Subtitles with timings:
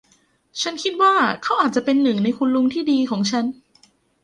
[0.61, 1.13] ฉันคิดว่า
[1.43, 3.45] เขาอาจจะเป็นหนึ่งในคุณลุงที่ดีของฉัน